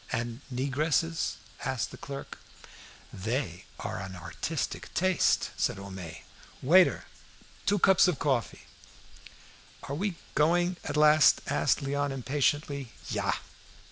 "And 0.11 0.41
negresses?" 0.51 1.35
asked 1.63 1.91
the 1.91 1.97
clerk. 1.97 2.39
"They 3.13 3.65
are 3.79 3.99
an 3.99 4.15
artistic 4.15 4.91
taste!" 4.95 5.51
said 5.57 5.77
Homais. 5.77 6.23
"Waiter! 6.63 7.05
two 7.67 7.77
cups 7.77 8.07
of 8.07 8.17
coffee!" 8.17 8.65
"Are 9.83 9.93
we 9.95 10.15
going?" 10.33 10.77
at 10.83 10.97
last 10.97 11.41
asked 11.45 11.83
Léon 11.83 12.09
impatiently. 12.09 12.93
"Ja!" 13.11 13.33